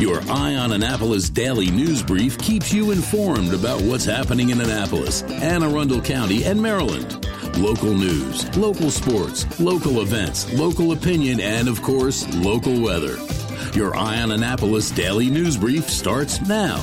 [0.00, 5.20] Your Eye on Annapolis daily news brief keeps you informed about what's happening in Annapolis,
[5.24, 7.26] Anne Arundel County, and Maryland.
[7.58, 13.18] Local news, local sports, local events, local opinion, and of course, local weather.
[13.74, 16.82] Your Eye on Annapolis daily news brief starts now.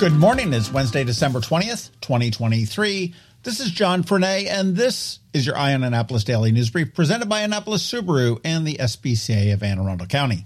[0.00, 0.52] Good morning.
[0.52, 3.14] It's Wednesday, December 20th, 2023.
[3.44, 7.28] This is John Frenaye, and this is your Eye on Annapolis Daily News Brief presented
[7.28, 10.44] by Annapolis Subaru and the SPCA of Anne Arundel County.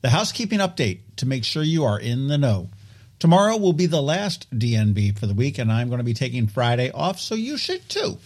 [0.00, 2.68] The housekeeping update to make sure you are in the know.
[3.18, 6.46] Tomorrow will be the last DNB for the week, and I'm going to be taking
[6.46, 8.18] Friday off, so you should too.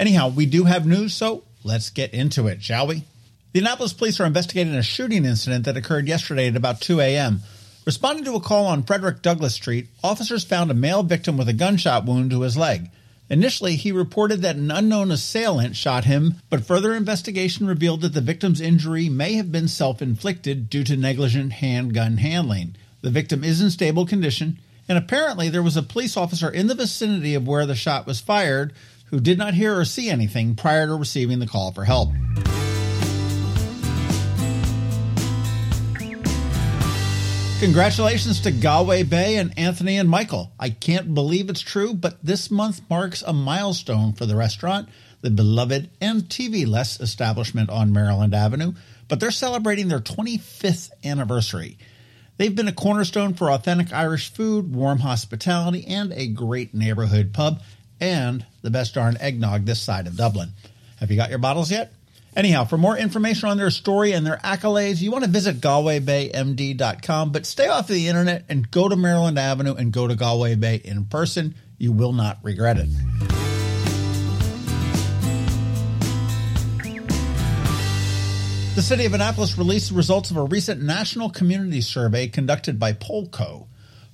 [0.00, 3.04] Anyhow, we do have news, so let's get into it, shall we?
[3.52, 7.42] The Annapolis police are investigating a shooting incident that occurred yesterday at about 2 a.m.
[7.84, 11.52] Responding to a call on Frederick Douglass Street, officers found a male victim with a
[11.52, 12.90] gunshot wound to his leg.
[13.30, 18.20] Initially, he reported that an unknown assailant shot him, but further investigation revealed that the
[18.20, 22.76] victim's injury may have been self inflicted due to negligent handgun handling.
[23.00, 26.74] The victim is in stable condition, and apparently there was a police officer in the
[26.74, 28.74] vicinity of where the shot was fired
[29.06, 32.10] who did not hear or see anything prior to receiving the call for help.
[37.64, 40.52] Congratulations to Galway Bay and Anthony and Michael.
[40.60, 44.90] I can't believe it's true, but this month marks a milestone for the restaurant,
[45.22, 48.74] the beloved and TV less establishment on Maryland Avenue,
[49.08, 51.78] but they're celebrating their 25th anniversary.
[52.36, 57.62] They've been a cornerstone for authentic Irish food, warm hospitality, and a great neighborhood pub,
[57.98, 60.50] and the best darn eggnog this side of Dublin.
[61.00, 61.94] Have you got your bottles yet?
[62.36, 67.30] Anyhow, for more information on their story and their accolades, you want to visit GalwayBayMD.com,
[67.30, 70.80] but stay off the internet and go to Maryland Avenue and go to Galway Bay
[70.84, 71.54] in person.
[71.78, 72.88] You will not regret it.
[78.74, 82.94] The city of Annapolis released the results of a recent national community survey conducted by
[82.94, 83.68] Polco.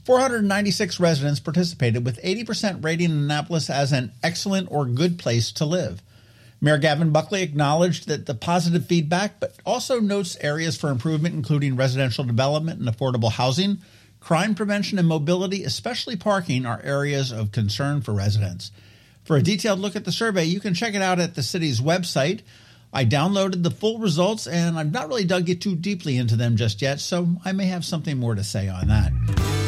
[0.05, 6.03] 496 residents participated with 80% rating Annapolis as an excellent or good place to live.
[6.62, 11.75] Mayor Gavin Buckley acknowledged that the positive feedback, but also notes areas for improvement, including
[11.75, 13.78] residential development and affordable housing,
[14.21, 18.72] crime prevention and mobility, especially parking, are areas of concern for residents.
[19.25, 21.81] For a detailed look at the survey, you can check it out at the city's
[21.81, 22.41] website.
[22.93, 26.56] I downloaded the full results and I've not really dug it too deeply into them
[26.56, 29.59] just yet, so I may have something more to say on that.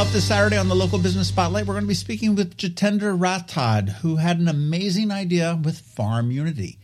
[0.00, 3.18] Up this Saturday on the local business spotlight, we're going to be speaking with Jitendra
[3.18, 6.78] Rathod, who had an amazing idea with Farm Unity.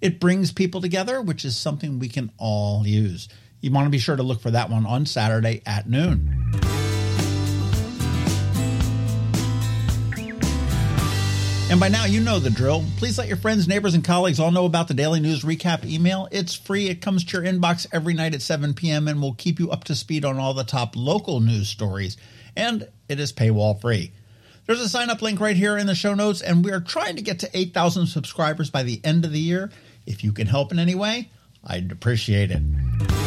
[0.00, 3.28] It brings people together, which is something we can all use.
[3.60, 6.52] You want to be sure to look for that one on Saturday at noon.
[11.70, 12.82] And by now, you know the drill.
[12.96, 16.28] Please let your friends, neighbors, and colleagues all know about the Daily News Recap email.
[16.30, 16.88] It's free.
[16.88, 19.06] It comes to your inbox every night at 7 p.m.
[19.06, 22.16] and will keep you up to speed on all the top local news stories
[22.56, 24.12] and it is paywall free.
[24.66, 27.16] There's a sign up link right here in the show notes, and we are trying
[27.16, 29.70] to get to 8,000 subscribers by the end of the year.
[30.06, 31.30] If you can help in any way,
[31.64, 33.23] I'd appreciate it.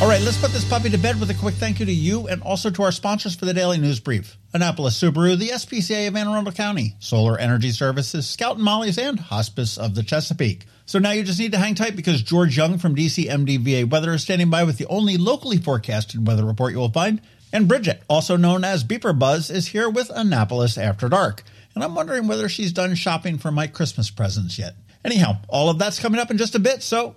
[0.00, 2.28] All right, let's put this puppy to bed with a quick thank you to you
[2.28, 6.14] and also to our sponsors for the Daily News Brief Annapolis Subaru, the SPCA of
[6.14, 10.66] Anne Arundel County, Solar Energy Services, Scout and Molly's, and Hospice of the Chesapeake.
[10.86, 14.22] So now you just need to hang tight because George Young from DCMDVA Weather is
[14.22, 17.20] standing by with the only locally forecasted weather report you will find.
[17.52, 21.42] And Bridget, also known as BeeprBuzz, is here with Annapolis After Dark.
[21.74, 24.76] And I'm wondering whether she's done shopping for my Christmas presents yet.
[25.04, 27.16] Anyhow, all of that's coming up in just a bit, so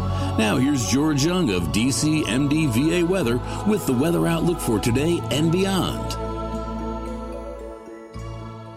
[0.37, 6.30] Now here's George Young of DCMDVA weather with the weather outlook for today and beyond.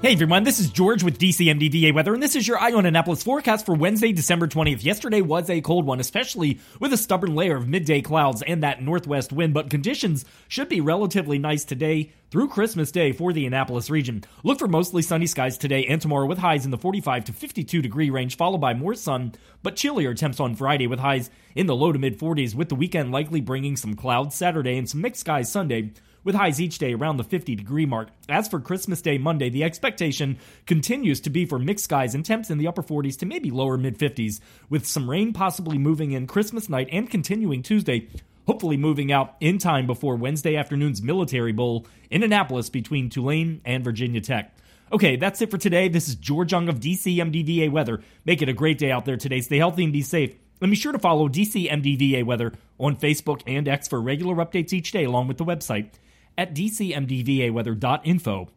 [0.04, 3.22] Hey everyone, this is George with DCMDVA Weather, and this is your Eye on Annapolis
[3.22, 4.84] forecast for Wednesday, December 20th.
[4.84, 8.82] Yesterday was a cold one, especially with a stubborn layer of midday clouds and that
[8.82, 13.88] northwest wind, but conditions should be relatively nice today through Christmas Day for the Annapolis
[13.88, 14.22] region.
[14.42, 17.80] Look for mostly sunny skies today and tomorrow with highs in the 45 to 52
[17.80, 21.74] degree range, followed by more sun, but chillier temps on Friday with highs in the
[21.74, 25.22] low to mid 40s, with the weekend likely bringing some clouds Saturday and some mixed
[25.22, 25.92] skies Sunday
[26.24, 28.08] with highs each day around the 50 degree mark.
[28.28, 32.50] As for Christmas Day Monday, the expectation continues to be for mixed skies and temps
[32.50, 36.26] in the upper 40s to maybe lower mid 50s, with some rain possibly moving in
[36.26, 38.08] Christmas night and continuing Tuesday.
[38.46, 43.82] Hopefully, moving out in time before Wednesday afternoon's Military Bowl in Annapolis between Tulane and
[43.84, 44.54] Virginia Tech.
[44.92, 45.88] Okay, that's it for today.
[45.88, 48.02] This is George Young of DCMDVA Weather.
[48.26, 49.40] Make it a great day out there today.
[49.40, 50.34] Stay healthy and be safe.
[50.60, 54.92] And be sure to follow DCMDVA Weather on Facebook and X for regular updates each
[54.92, 55.90] day, along with the website
[56.36, 58.48] at dcmdvaweather.info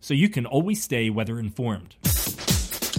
[0.00, 1.96] so you can always stay weather informed.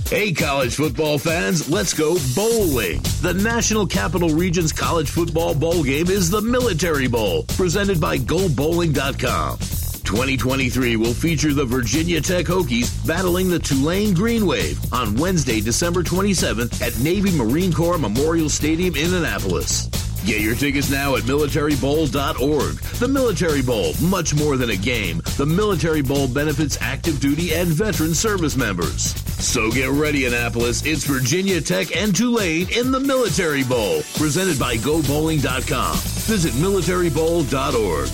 [0.10, 3.02] Hey, college football fans, let's go bowling.
[3.22, 9.58] The National Capital Region's college football bowl game is the Military Bowl, presented by GoBowling.com.
[9.58, 16.04] 2023 will feature the Virginia Tech Hokies battling the Tulane Green Wave on Wednesday, December
[16.04, 19.90] 27th at Navy Marine Corps Memorial Stadium in Annapolis.
[20.26, 22.76] Get your tickets now at militarybowl.org.
[22.76, 25.22] The Military Bowl, much more than a game.
[25.36, 29.14] The Military Bowl benefits active duty and veteran service members.
[29.44, 30.86] So get ready, Annapolis.
[30.86, 35.98] It's Virginia Tech and Tulane in the Military Bowl, presented by GoBowling.com.
[35.98, 38.10] Visit militarybowl.org.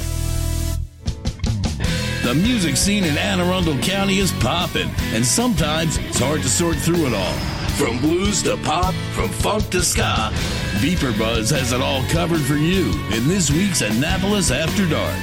[2.23, 6.75] The music scene in Anne Arundel County is popping, and sometimes it's hard to sort
[6.77, 7.33] through it all.
[7.77, 10.31] From blues to pop, from funk to ska,
[10.77, 15.19] BeeprBuzz has it all covered for you in this week's Annapolis After Dark.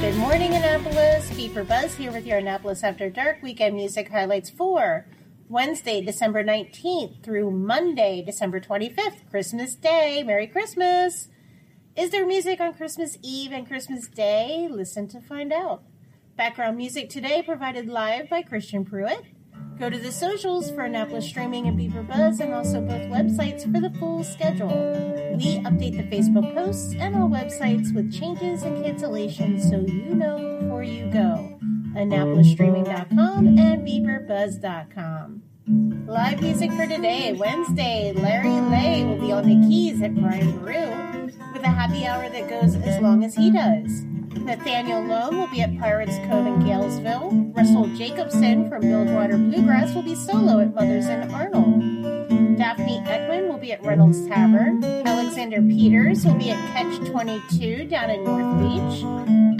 [0.00, 1.28] Good morning, Annapolis.
[1.32, 5.06] BeeprBuzz here with your Annapolis After Dark weekend music highlights for
[5.50, 10.22] Wednesday, December 19th through Monday, December 25th, Christmas Day.
[10.22, 11.28] Merry Christmas!
[11.94, 14.66] Is there music on Christmas Eve and Christmas Day?
[14.70, 15.82] Listen to find out.
[16.38, 19.24] Background music today provided live by Christian Pruitt.
[19.78, 23.90] Go to the socials for Annapolis Streaming and BeeprBuzz and also both websites for the
[23.98, 24.68] full schedule.
[25.36, 30.60] We update the Facebook posts and all websites with changes and cancellations so you know
[30.60, 31.58] before you go.
[31.96, 35.42] AnnapolisStreaming.com and BeeprBuzz.com.
[36.06, 38.12] Live music for today, Wednesday.
[38.14, 42.48] Larry Lay will be on the keys at Brian Boru with a happy hour that
[42.48, 44.04] goes as long as he does.
[44.34, 47.54] Nathaniel Loam will be at Pirates Cove in Galesville.
[47.54, 52.56] Russell Jacobson from Bilgewater Bluegrass will be solo at Mothers in Arnold.
[52.56, 54.82] Daphne Edwin will be at Reynolds Tavern.
[54.84, 59.04] Alexander Peters will be at Catch 22 down in North Beach.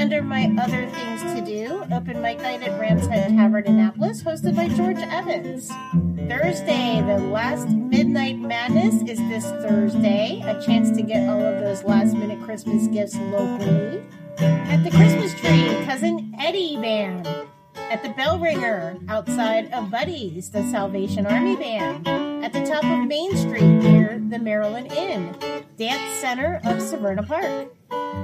[0.00, 4.22] Under my other things to do, open mic night at Ram's Head Tavern in Annapolis,
[4.22, 5.68] hosted by George Evans.
[6.28, 10.40] Thursday, the last Midnight Madness is this Thursday.
[10.44, 14.02] A chance to get all of those last minute Christmas gifts locally.
[14.38, 17.26] At the Christmas tree, Cousin Eddie Band.
[17.76, 22.08] At the Bell Ringer, outside of Buddy's, the Salvation Army Band.
[22.44, 25.36] At the top of Main Street, near the Maryland Inn.
[25.76, 27.74] Dance Center of Severna Park.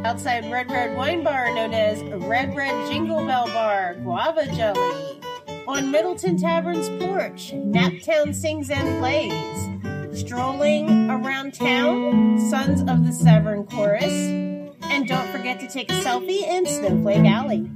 [0.06, 5.20] Outside Red Red Wine Bar, known as Red Red Jingle Bell Bar, Guava Jelly.
[5.66, 10.18] On Middleton Tavern's porch, Naptown sings and plays.
[10.18, 14.47] Strolling around town, Sons of the Severn Chorus.
[14.90, 17.70] And don't forget to take a selfie in Snowflake Alley.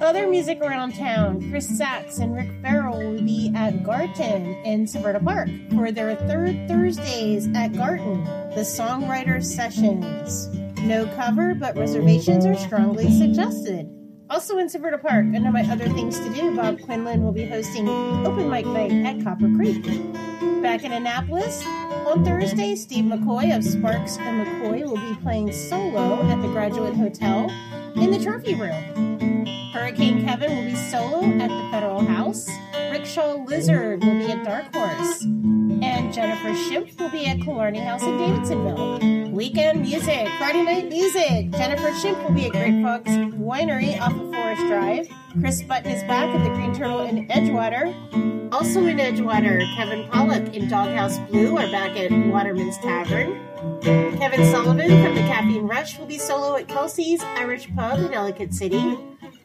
[0.00, 5.24] Other music around town, Chris Sachs and Rick Farrell will be at Garton in Severna
[5.24, 10.48] Park for their third Thursdays at Garton, the Songwriter Sessions.
[10.80, 13.88] No cover, but reservations are strongly suggested.
[14.28, 17.88] Also in Severna Park, under my other things to do, Bob Quinlan will be hosting
[17.88, 19.84] open mic night at Copper Creek.
[20.62, 21.64] Back in Annapolis,
[22.06, 26.96] on Thursday, Steve McCoy of Sparks and McCoy will be playing solo at the Graduate
[26.96, 27.48] Hotel
[27.94, 29.46] in the Trophy Room.
[29.72, 31.65] Hurricane Kevin will be solo at the.
[33.16, 35.22] Rickshaw Lizard will be at Dark Horse.
[35.22, 39.30] And Jennifer Schimpf will be at Killarney House in Davidsonville.
[39.32, 41.50] Weekend music, Friday night music.
[41.52, 45.08] Jennifer Schimpf will be at Great Frogs Winery off of Forest Drive.
[45.40, 48.52] Chris Button is back at the Green Turtle in Edgewater.
[48.52, 53.40] Also in Edgewater, Kevin Pollock and Doghouse Blue are back at Waterman's Tavern.
[54.18, 58.52] Kevin Sullivan from the Caffeine Rush will be solo at Kelsey's Irish Pub in Ellicott
[58.52, 58.98] City.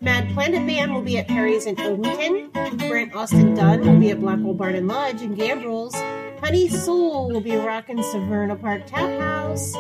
[0.04, 2.52] Mad Planet Band will be at Perry's in Odenton.
[2.90, 5.94] Brent Austin Dunn will be at Blackwell Barn and Lodge in Gambrills.
[6.40, 9.74] Honey Soul will be rocking Severna Park Tap House.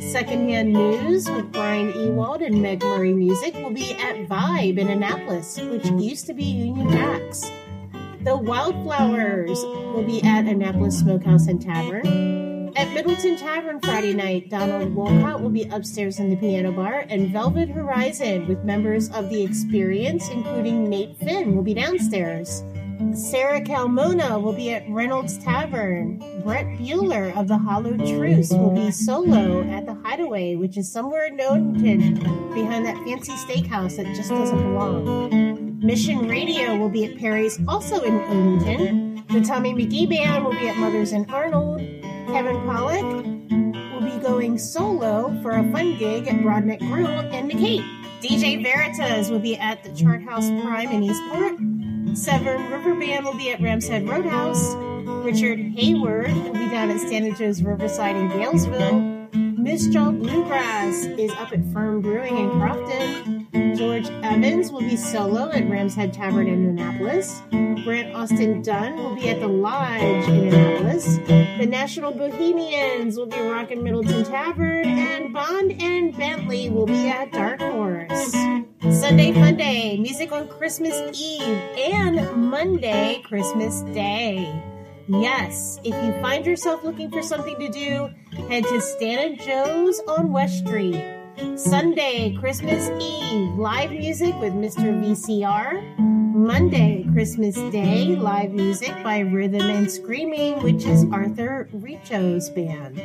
[0.00, 5.60] Secondhand News with Brian Ewald and Meg Murray Music will be at Vibe in Annapolis,
[5.60, 7.48] which used to be Union Jacks.
[8.24, 12.37] The Wildflowers will be at Annapolis Smokehouse and Tavern.
[12.78, 17.32] At Middleton Tavern Friday night, Donald Wolcott will be upstairs in the piano bar, and
[17.32, 22.62] Velvet Horizon with members of the Experience, including Nate Finn, will be downstairs.
[23.14, 26.18] Sarah Calmona will be at Reynolds Tavern.
[26.44, 31.26] Brett Bueller of the Hollow Truce will be solo at the Hideaway, which is somewhere
[31.26, 35.80] in Odenton, behind that fancy steakhouse that just doesn't belong.
[35.80, 39.26] Mission Radio will be at Perry's, also in Odenton.
[39.28, 41.77] The Tommy McGee Band will be at Mother's in Arnold.
[42.28, 43.02] Kevin Pollock
[43.94, 47.82] will be going solo for a fun gig at Broadneck Grill in Cape.
[48.20, 51.56] DJ Veritas will be at the Chart House Prime in Eastport.
[52.16, 54.74] Severn River Band will be at Ramshead Roadhouse.
[55.24, 59.58] Richard Hayward will be down at Santa Joe's Riverside in Galesville.
[59.58, 63.37] Miss Joe Bluegrass is up at Firm Brewing in Crofton.
[63.52, 67.42] George Evans will be solo at Ramshead Tavern in Annapolis.
[67.84, 71.18] Grant Austin Dunn will be at the Lodge in Annapolis.
[71.26, 74.84] The National Bohemians will be rocking Middleton Tavern.
[74.84, 78.32] And Bond and Bentley will be at Dark Horse.
[78.90, 84.62] Sunday Fun Day, music on Christmas Eve, and Monday, Christmas Day.
[85.08, 88.10] Yes, if you find yourself looking for something to do,
[88.48, 91.17] head to Stan and Joe's on West Street.
[91.56, 94.92] Sunday, Christmas Eve, live music with Mr.
[95.02, 95.98] VCR.
[96.34, 102.98] Monday, Christmas Day, live music by Rhythm and Screaming, which is Arthur Richo's band.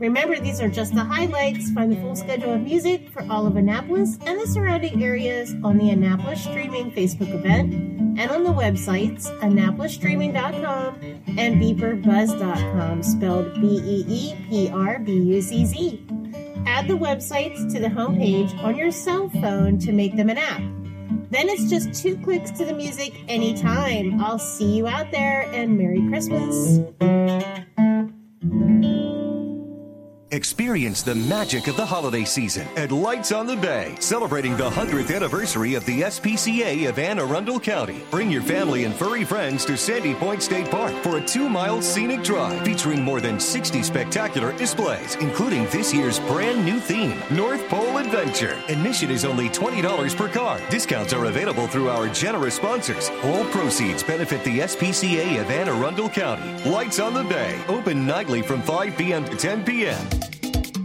[0.00, 1.70] Remember, these are just the highlights.
[1.70, 5.78] Find the full schedule of music for all of Annapolis and the surrounding areas on
[5.78, 7.72] the Annapolis Streaming Facebook event
[8.18, 10.98] and on the websites AnnapolisStreaming.com
[11.38, 16.05] and BeeprBuzz.com, spelled B E E P R B U Z Z.
[16.76, 20.60] Add the websites to the homepage on your cell phone to make them an app.
[21.30, 24.20] Then it's just two clicks to the music anytime.
[24.20, 26.80] I'll see you out there and Merry Christmas.
[30.36, 35.16] Experience the magic of the holiday season at Lights on the Bay, celebrating the 100th
[35.16, 38.02] anniversary of the SPCA of Anne Arundel County.
[38.10, 41.80] Bring your family and furry friends to Sandy Point State Park for a two mile
[41.80, 47.66] scenic drive featuring more than 60 spectacular displays, including this year's brand new theme, North
[47.70, 48.62] Pole Adventure.
[48.68, 50.60] Admission is only $20 per car.
[50.68, 53.08] Discounts are available through our generous sponsors.
[53.24, 56.62] All proceeds benefit the SPCA of Anne Arundel County.
[56.68, 59.24] Lights on the Bay, open nightly from 5 p.m.
[59.24, 60.25] to 10 p.m.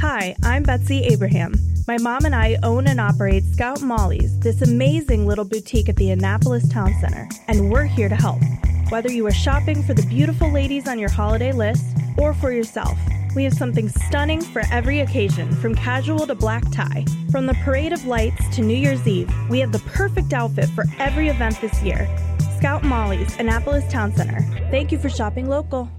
[0.00, 1.52] Hi, I'm Betsy Abraham.
[1.86, 6.10] My mom and I own and operate Scout Molly's, this amazing little boutique at the
[6.10, 8.38] Annapolis Town Center, and we're here to help.
[8.88, 11.84] Whether you are shopping for the beautiful ladies on your holiday list
[12.16, 12.98] or for yourself,
[13.36, 17.04] we have something stunning for every occasion, from casual to black tie.
[17.30, 20.84] From the Parade of Lights to New Year's Eve, we have the perfect outfit for
[20.98, 22.08] every event this year.
[22.56, 24.40] Scout Molly's, Annapolis Town Center.
[24.70, 25.90] Thank you for shopping local.